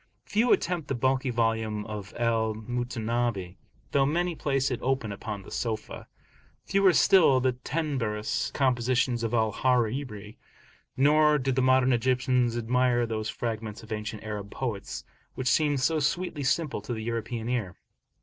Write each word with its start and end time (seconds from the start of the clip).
Few 0.25 0.51
attempt 0.51 0.87
the 0.87 0.95
bulky 0.95 1.29
volume 1.29 1.85
of 1.85 2.11
Al 2.17 2.55
Mutanabbi 2.55 3.57
though 3.91 4.03
many 4.07 4.33
place 4.33 4.71
it 4.71 4.79
open 4.81 5.11
upon 5.11 5.43
the 5.43 5.51
sofa, 5.51 6.07
fewer 6.65 6.91
still 6.91 7.39
the 7.39 7.51
tenebrous 7.51 8.49
compositions 8.49 9.21
of 9.21 9.35
Al 9.35 9.51
Hariri; 9.51 10.39
nor 10.97 11.37
do 11.37 11.51
the 11.51 11.61
modern 11.61 11.93
Egyptians 11.93 12.57
admire 12.57 13.05
those 13.05 13.29
fragments 13.29 13.83
of 13.83 13.91
ancient 13.91 14.23
Arab 14.23 14.49
poets, 14.49 15.03
which 15.35 15.47
seem 15.47 15.77
so 15.77 15.99
sweetly 15.99 16.41
simple 16.41 16.81
to 16.81 16.93
the 16.95 17.03
European 17.03 17.47
ear. 17.47 17.75